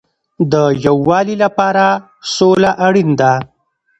[0.51, 0.53] د
[0.85, 1.85] یووالي لپاره
[2.35, 3.33] سوله اړین ده